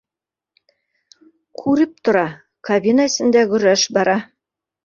[1.61, 2.25] Күреп тора,
[2.71, 4.21] кабина эсендә көрәш бара